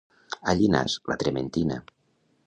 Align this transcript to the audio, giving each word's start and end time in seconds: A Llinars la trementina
A 0.51 0.53
Llinars 0.61 0.95
la 1.11 1.17
trementina 1.23 1.77